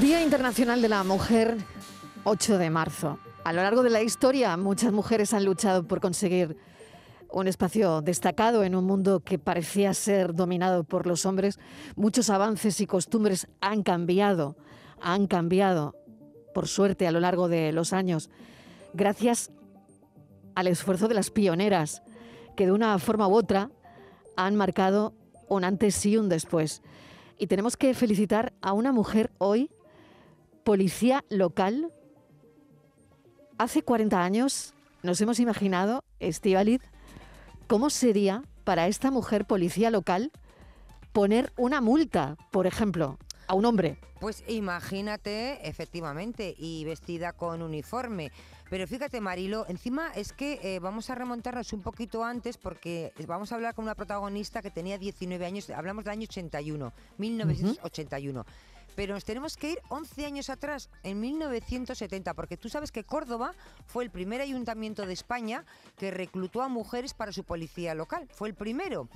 [0.00, 1.56] Día Internacional de la Mujer,
[2.24, 3.18] 8 de marzo.
[3.44, 6.56] A lo largo de la historia, muchas mujeres han luchado por conseguir
[7.30, 11.58] un espacio destacado en un mundo que parecía ser dominado por los hombres.
[11.96, 14.56] Muchos avances y costumbres han cambiado,
[15.00, 15.94] han cambiado,
[16.54, 18.30] por suerte, a lo largo de los años,
[18.92, 19.50] gracias
[20.54, 22.02] al esfuerzo de las pioneras,
[22.56, 23.70] que de una forma u otra
[24.36, 25.14] han marcado
[25.48, 26.82] un antes y un después.
[27.38, 29.70] Y tenemos que felicitar a una mujer hoy
[30.64, 31.92] policía local.
[33.58, 36.80] Hace 40 años nos hemos imaginado, Estivaliz,
[37.66, 40.32] cómo sería para esta mujer policía local
[41.12, 43.98] poner una multa, por ejemplo, a un hombre.
[44.20, 48.32] Pues imagínate, efectivamente, y vestida con uniforme.
[48.70, 53.52] Pero fíjate, Marilo, encima es que eh, vamos a remontarnos un poquito antes porque vamos
[53.52, 58.46] a hablar con una protagonista que tenía 19 años, hablamos del año 81, 1981
[58.94, 63.54] pero nos tenemos que ir 11 años atrás, en 1970, porque tú sabes que Córdoba
[63.86, 65.64] fue el primer ayuntamiento de España
[65.96, 68.28] que reclutó a mujeres para su policía local.
[68.32, 69.08] Fue el primero.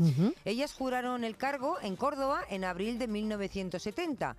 [0.45, 4.37] Ellas juraron el cargo en Córdoba en abril de 1970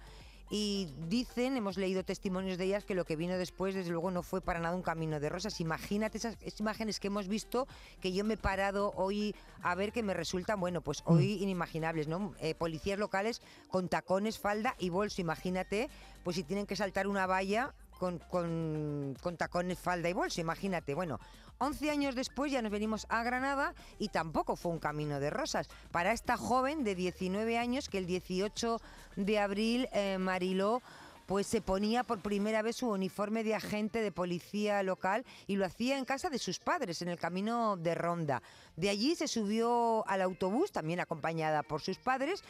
[0.49, 4.23] y dicen, hemos leído testimonios de ellas, que lo que vino después, desde luego, no
[4.23, 5.61] fue para nada un camino de rosas.
[5.61, 7.67] Imagínate esas, imágenes que hemos visto,
[8.01, 11.11] que yo me he parado hoy a ver que me resultan, bueno, pues mm.
[11.11, 12.33] hoy inimaginables, ¿no?
[12.39, 15.89] Eh, policías locales con tacones, falda y bolso, imagínate,
[16.23, 20.95] pues si tienen que saltar una valla con, con, con, tacones, falda y bolso, imagínate.
[20.95, 21.19] Bueno,
[21.59, 25.67] 11 años después ya nos venimos a Granada y tampoco fue un camino de rosas.
[25.91, 28.81] Para esta joven de 19 años que el 18
[29.17, 30.81] de abril eh, Mariló
[31.29, 35.65] pues se ponía por primera vez su uniforme de agente de policía local y lo
[35.65, 38.41] hacía en casa de sus padres, en el camino de Ronda.
[38.75, 42.43] De allí se subió al autobús, también acompañada por sus padres,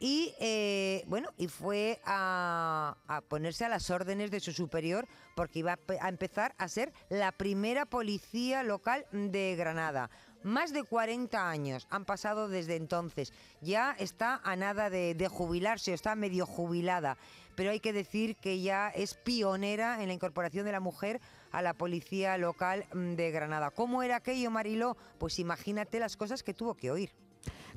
[0.00, 2.96] y eh, bueno, y fue a,
[3.28, 7.86] ponerse a las órdenes de su superior porque iba a, empezar a ser la primera
[7.86, 10.10] policía local de Granada.
[10.42, 13.32] Más de 40 años han pasado desde entonces.
[13.60, 17.16] Ya está a nada de, de jubilarse, está medio jubilada.
[17.54, 21.20] Pero hay que decir que ya es pionera en la incorporación de la mujer
[21.52, 23.70] a la policía local de Granada.
[23.70, 24.96] ¿Cómo era aquello, Mariló?
[25.18, 27.12] Pues imagínate las cosas que tuvo que oír.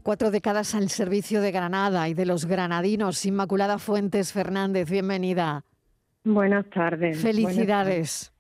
[0.03, 3.25] Cuatro décadas al servicio de Granada y de los granadinos.
[3.25, 5.63] Inmaculada Fuentes Fernández, bienvenida.
[6.23, 7.21] Buenas tardes.
[7.21, 8.31] Felicidades.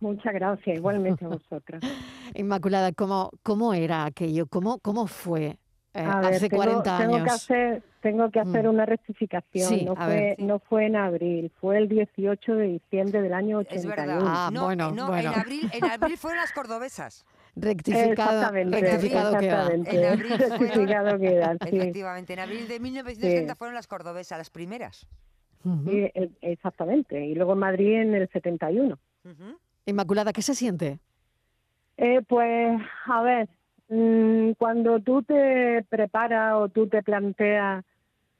[0.00, 1.82] Muchas gracias, igualmente a vosotras.
[2.34, 4.46] Inmaculada, ¿cómo, cómo era aquello?
[4.46, 5.58] ¿Cómo, cómo fue
[5.92, 7.12] eh, hace 40 años?
[7.12, 8.70] Tengo que hacer, tengo que hacer mm.
[8.70, 9.84] una rectificación.
[9.84, 13.90] no, fue, no fue en abril, fue el 18 de diciembre del año 81.
[13.90, 14.22] Es verdad.
[14.24, 15.32] Ah, bueno, no, bueno.
[15.32, 17.26] En, abril, en abril fueron las cordobesas.
[17.56, 19.72] Rectificado, rectificado queda.
[19.74, 25.06] En abril rectificado queda, Efectivamente, en abril de 1970 fueron las cordobesas, las primeras.
[25.62, 28.98] sí, e, exactamente, y luego en Madrid en el 71.
[29.86, 31.00] Inmaculada, ¿qué se siente?
[31.96, 33.48] Eh, pues, a ver,
[33.88, 37.84] mm, cuando tú te preparas o tú te planteas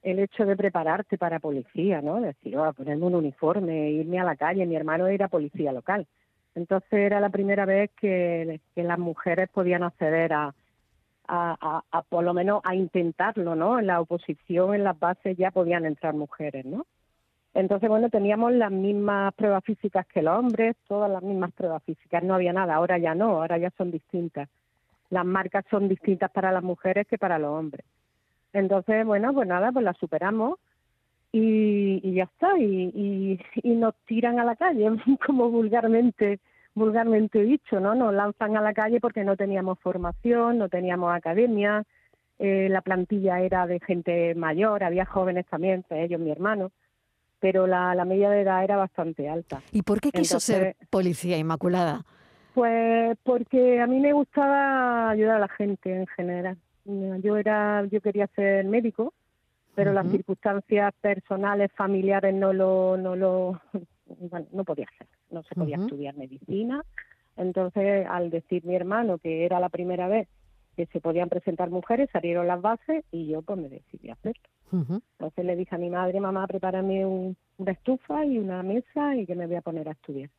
[0.02, 2.20] el hecho de prepararte para policía, ¿no?
[2.20, 6.06] Decir, oh, ponerme un uniforme, irme a la calle, mi hermano era policía local.
[6.54, 10.54] Entonces era la primera vez que, las mujeres podían acceder a,
[11.28, 13.78] a, por lo menos a intentarlo, ¿no?
[13.78, 16.86] En la oposición, en las bases ya podían entrar mujeres, ¿no?
[17.54, 22.22] Entonces, bueno, teníamos las mismas pruebas físicas que los hombres, todas las mismas pruebas físicas,
[22.22, 24.48] no había nada, ahora ya no, ahora ya son distintas.
[25.08, 27.84] Las marcas son distintas para las mujeres que para los hombres.
[28.52, 30.58] Entonces, bueno, pues nada, pues las superamos
[31.32, 34.90] y, ya está, y, y, nos tiran a la calle,
[35.26, 36.40] como vulgarmente
[36.74, 37.94] vulgarmente dicho, ¿no?
[37.94, 41.84] Nos lanzan a la calle porque no teníamos formación, no teníamos academia,
[42.38, 46.70] eh, la plantilla era de gente mayor, había jóvenes también, ellos mi hermano,
[47.40, 49.60] pero la, la media de edad era bastante alta.
[49.72, 52.04] ¿Y por qué quiso ser policía inmaculada?
[52.54, 56.56] Pues porque a mí me gustaba ayudar a la gente en general.
[57.22, 59.12] Yo era, yo quería ser médico,
[59.74, 63.60] pero las circunstancias personales, familiares no lo, no lo,
[64.06, 66.84] bueno, no podía ser, no se podía estudiar medicina.
[67.36, 70.28] Entonces, al decir mi hermano que era la primera vez
[70.76, 74.42] que se podían presentar mujeres, salieron las bases y yo pues me decidí a hacerlo.
[74.72, 79.34] Entonces le dije a mi madre, mamá, prepárame una estufa y una mesa y que
[79.34, 80.30] me voy a poner a estudiar.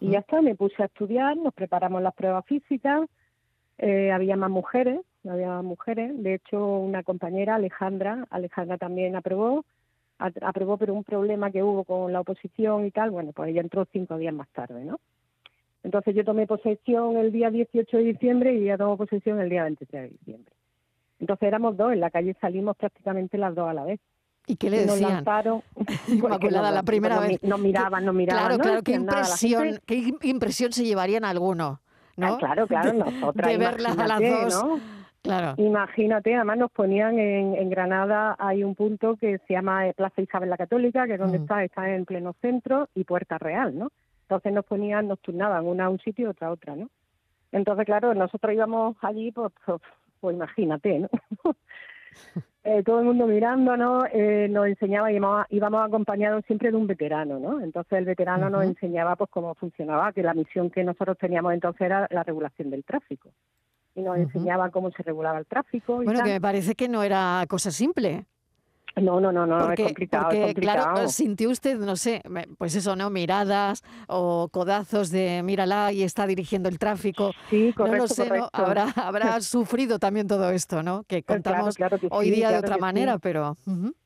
[0.00, 3.06] Y ya está, me puse a estudiar, nos preparamos las pruebas físicas,
[3.78, 5.00] eh, había más mujeres,
[5.32, 9.64] había más mujeres, de hecho una compañera, Alejandra, Alejandra también aprobó,
[10.18, 13.86] aprobó pero un problema que hubo con la oposición y tal, bueno, pues ella entró
[13.92, 14.98] cinco días más tarde, ¿no?
[15.82, 19.64] Entonces yo tomé posesión el día 18 de diciembre y ella tomó posesión el día
[19.64, 20.52] 23 de diciembre.
[21.20, 24.00] Entonces éramos dos, en la calle salimos prácticamente las dos a la vez.
[24.46, 25.12] ¿Y qué le Nos decían?
[25.16, 25.62] lanzaron,
[26.08, 27.42] Inmaculada, nos- la primera nos vez.
[27.42, 28.42] Nos miraban, nos miraban.
[28.44, 29.18] Claro, no claro, qué nada.
[29.20, 31.78] Impresión, qué im- impresión se llevarían algunos,
[32.16, 32.26] ¿no?
[32.26, 33.50] Ah, claro, claro, nosotras.
[33.50, 34.52] de verlas a las dos.
[34.64, 34.80] ¿no?
[35.24, 35.54] Claro.
[35.56, 40.20] Imagínate, además nos ponían en, en Granada, hay un punto que se llama eh, Plaza
[40.20, 41.42] Isabel la Católica, que es donde Mm.
[41.42, 43.90] está, está en pleno centro, y Puerta Real, ¿no?
[44.24, 46.90] Entonces nos ponían, nos turnaban una a un sitio y otra a otra, ¿no?
[47.52, 49.80] Entonces, claro, nosotros íbamos allí, pues, pues,
[50.20, 51.08] pues imagínate, ¿no?
[52.66, 57.38] Eh, todo el mundo mirándonos, eh, nos enseñaba, íbamos, íbamos acompañados siempre de un veterano,
[57.38, 57.60] ¿no?
[57.60, 61.82] Entonces el veterano nos enseñaba pues cómo funcionaba, que la misión que nosotros teníamos entonces
[61.82, 63.28] era la regulación del tráfico.
[63.94, 64.22] Y nos Ujú.
[64.22, 66.26] enseñaba cómo se regulaba el tráfico y Bueno, tal.
[66.28, 68.26] que me parece que no era cosa simple.
[68.96, 70.84] No, no, no, no, porque, es complicado, porque, es complicado.
[70.92, 72.22] claro, sintió usted, no sé,
[72.58, 73.10] pues eso, ¿no?
[73.10, 77.32] Miradas o codazos de mírala y está dirigiendo el tráfico.
[77.50, 78.28] sí, correcto, no lo sé, ¿no?
[78.28, 78.50] correcto.
[78.52, 81.02] Habrá, habrá sufrido también todo esto, ¿no?
[81.04, 82.80] Que contamos claro que hoy día de otra sí.
[82.80, 83.56] manera, pero...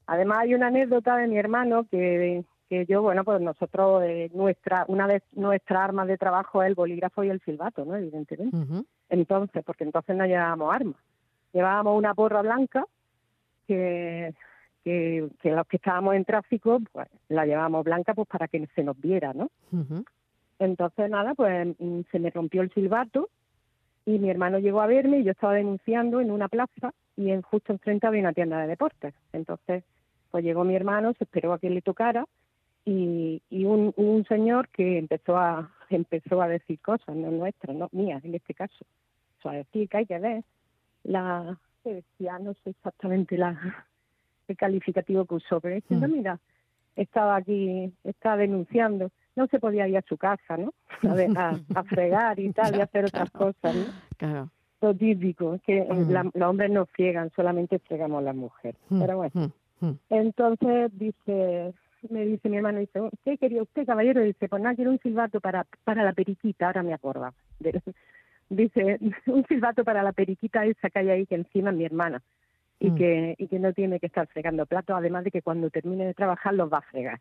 [0.06, 4.85] Además hay una anécdota de mi hermano que, que yo, bueno, pues nosotros, eh, nuestra,
[4.88, 7.97] una de nuestras armas de trabajo es el bolígrafo y el silbato, ¿no?
[7.97, 8.56] Evidentemente.
[9.09, 10.97] Entonces, porque entonces no llevábamos armas.
[11.53, 12.85] Llevábamos una porra blanca
[13.67, 14.35] que,
[14.85, 18.85] que, que los que estábamos en tráfico, pues la llevábamos blanca pues para que se
[18.85, 19.50] nos viera, ¿no?
[20.59, 23.31] Entonces, nada, pues mm, se me rompió el silbato
[24.05, 27.43] y mi hermano llegó a verme y yo estaba denunciando en una plaza y en,
[27.43, 29.14] justo enfrente había una tienda de deportes.
[29.32, 29.85] Entonces,
[30.31, 32.26] pues llegó mi hermano, se esperó a que le tocara
[32.88, 37.88] y, y un, un señor que empezó a empezó a decir cosas, no nuestras, no
[37.93, 38.85] mías en este caso.
[39.38, 40.43] O sea, decir que hay que ver
[41.05, 43.58] la, decía, no sé exactamente la,
[44.49, 46.12] el calificativo que usó, pero diciendo, Mm.
[46.12, 46.38] mira,
[46.96, 50.75] estaba aquí, estaba denunciando, no se podía ir a su casa, ¿no?
[51.12, 53.52] A, ver, a, a fregar y tal, y hacer otras Claro.
[53.55, 53.87] cosas, ¿no?
[54.19, 54.50] Claro.
[54.81, 56.11] Lo típico, es que eh, Mm.
[56.11, 58.81] la- los hombres no friegan, solamente fregamos las mujeres.
[58.90, 59.93] Mm, Pero bueno, mm.
[60.11, 61.73] entonces dice,
[62.11, 64.21] me dice mi hermano, dice, ¿qué quería usted, caballero?
[64.23, 67.33] Dice, pues nada, quiero un silbato para, para la periquita, ahora me acuerdo.
[67.61, 67.83] De-
[68.49, 72.23] dice, un silbato para la periquita esa que hay ahí, que encima es mi hermana,
[72.81, 72.95] y, Mm.
[72.97, 76.15] que, y que no tiene que estar fregando platos, además de que cuando termine de
[76.15, 77.21] trabajar los va a fregar.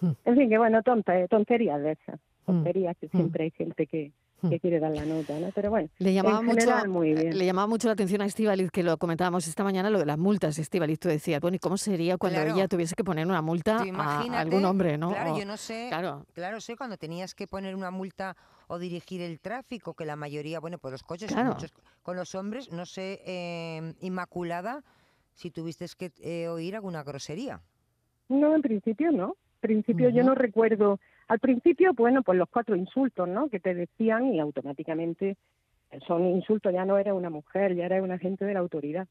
[0.00, 0.10] Mm.
[0.24, 2.46] En fin, que bueno, tonta, tonterías de esas, Mm.
[2.46, 4.12] tonterías que siempre hay gente que.
[4.48, 5.50] Que quiere dar la nota, ¿no?
[5.52, 7.36] Pero bueno, Le llamaba, en mucho, general muy bien.
[7.36, 10.18] le llamaba mucho la atención a Estivaliz, que lo comentábamos esta mañana, lo de las
[10.18, 10.98] multas, Estivaliz.
[11.00, 12.54] Tú decías, bueno, ¿y cómo sería cuando Claro.
[12.54, 15.08] ella tuviese que poner una multa a- algún hombre, no?
[15.10, 15.86] Claro, O- yo no sé.
[15.88, 16.24] claro.
[16.34, 18.36] Claro, sé cuando tenías que poner una multa
[18.68, 21.54] o dirigir el tráfico, que la mayoría, bueno, pues los coches, Claro.
[21.54, 24.82] muchos con los hombres, no sé, eh, Inmaculada,
[25.34, 27.60] si tuviste que eh, oír alguna grosería.
[28.28, 29.36] No, en principio no.
[29.62, 31.00] En principio yo no recuerdo.
[31.28, 33.48] Al principio, bueno, pues los cuatro insultos, ¿no?
[33.48, 35.36] Que te decían y automáticamente
[36.06, 36.72] son insultos.
[36.72, 39.06] Ya no era una mujer, ya era un agente de la autoridad.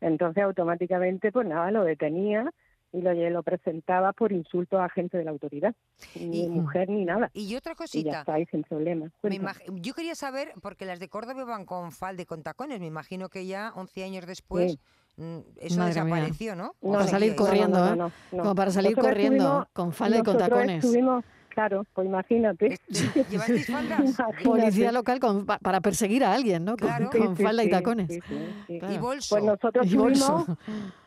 [0.00, 2.50] Entonces, automáticamente, pues nada, lo detenía
[2.92, 5.74] y lo, lo presentaba por insultos a agente de la autoridad.
[6.14, 7.30] Ni Y- mujer ni nada.
[7.34, 9.10] Y otra Y ya cosita, está ahí sin problema.
[9.24, 9.38] me
[9.80, 13.28] yo quería saber, porque las de Córdoba van con falda y con tacones, me imagino
[13.28, 14.78] que ya 11 años después Sí.
[15.16, 16.04] mm, eso Madre mía.
[16.04, 16.74] desapareció, ¿no?
[16.80, 18.10] No, Para salir no, no, corriendo, no, ¿eh?
[18.30, 20.84] Como para salir Nosotros corriendo estuvimos- con falda y con tacones.
[20.84, 21.24] Estuvimos,
[21.56, 22.78] claro, pues imagínate.
[23.30, 24.14] ¿Llevasteis faldas?
[24.44, 26.76] Policía local con- pa- para perseguir a alguien, ¿no?
[26.76, 27.10] Con, Claro.
[27.10, 28.08] con Sí, sí, falda y tacones.
[28.08, 28.36] sí, sí,
[28.66, 28.78] sí.
[28.78, 28.94] Claro.
[28.94, 29.34] Y bolso.
[29.34, 30.44] Pues nosotros Y bolso.
[30.44, 30.58] tuvimos,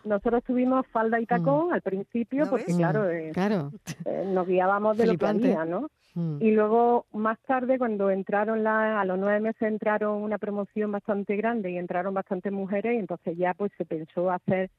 [0.06, 2.77] nosotros tuvimos falda y tacón al principio, ¿No porque ves?
[2.77, 3.72] claro, Mm, eh, claro.
[4.06, 5.48] eh, nos guiábamos de Flipante.
[5.48, 5.88] lo que había, ¿no?
[6.15, 6.38] Mm.
[6.41, 11.36] Y luego, más tarde, cuando entraron, la, a los nueve meses entraron una promoción bastante
[11.38, 14.72] grande y entraron bastantes mujeres, y entonces ya pues se pensó hacer,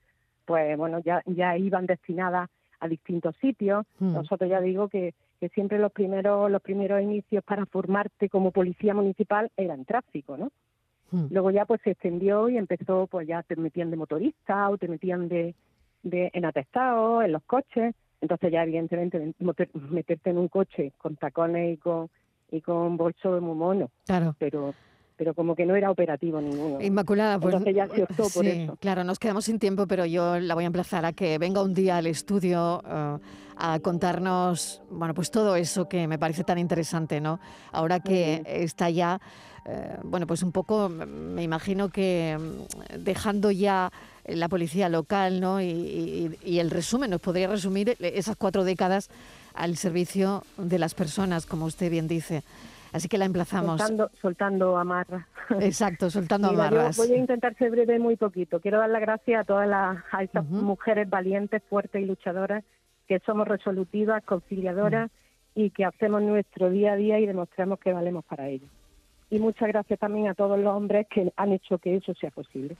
[0.44, 2.50] pues bueno, ya, ya iban destinadas
[2.80, 3.86] a distintos sitios.
[4.00, 4.14] Mm.
[4.14, 8.94] Nosotros ya digo que, que siempre los primeros, los primeros inicios para formarte como policía
[8.94, 10.52] municipal eran tráfico, ¿no?
[11.10, 11.26] Mm.
[11.30, 14.86] Luego ya pues se extendió y empezó, pues ya te metían de motorista o te
[14.86, 15.54] metían de,
[16.02, 17.94] de en atestado, en los coches.
[18.20, 22.08] Entonces ya evidentemente meter- meterte en un coche con tacones y con
[22.52, 24.34] y con bolso de muy mono, Claro.
[24.38, 24.74] pero
[25.20, 26.80] pero como que no era operativo ninguno.
[26.80, 28.74] Inmaculada, pues Entonces ya se optó por sí, eso.
[28.80, 31.74] claro, nos quedamos sin tiempo, pero yo la voy a emplazar a que venga un
[31.74, 33.18] día al estudio eh,
[33.58, 37.38] a contarnos, bueno, pues todo eso que me parece tan interesante, ¿no?
[37.70, 39.20] Ahora que está ya,
[39.66, 43.92] eh, bueno, pues un poco, me imagino que mm, dejando ya
[44.24, 45.60] la policía local, ¿no?
[45.60, 49.10] Y, y- y el resumen, nos podría resumir esas cuatro décadas
[49.52, 52.42] al servicio de las personas, como usted bien dice.
[52.92, 53.80] Así que la emplazamos.
[53.80, 55.26] soltando, soltando amarras.
[55.60, 56.96] Exacto, soltando Mira, yo amarras.
[56.96, 58.60] voy a intentar ser breve muy poquito.
[58.60, 62.64] Quiero dar las gracias a todas las a estas mujeres valientes, fuertes y luchadoras
[63.06, 65.10] que somos resolutivas, conciliadoras
[65.54, 68.66] y que hacemos nuestro día a día y demostramos que valemos para ello.
[69.30, 72.76] Y muchas gracias también a todos los hombres que han hecho que eso sea posible.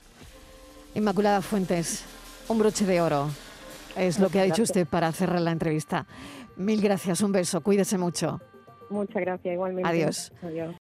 [0.95, 2.05] Inmaculada Fuentes,
[2.49, 3.29] un broche de oro.
[3.97, 6.05] Es lo que ha dicho usted para cerrar la entrevista.
[6.55, 8.39] Mil gracias, un beso, cuídese mucho.
[8.91, 9.89] Muchas gracias, igualmente.
[9.89, 10.31] Adiós.
[10.43, 10.75] Adiós.